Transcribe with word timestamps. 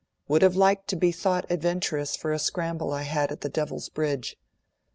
Would 0.27 0.41
have 0.41 0.55
liked 0.55 0.87
to 0.87 0.95
be 0.95 1.11
thought 1.11 1.45
adventurous 1.51 2.15
for 2.15 2.33
a 2.33 2.39
scramble 2.39 2.91
I 2.91 3.03
had 3.03 3.31
at 3.31 3.41
the 3.41 3.49
Devil's 3.49 3.87
Bridge. 3.87 4.35